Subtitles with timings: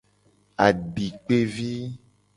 [0.65, 1.71] Adikpevi.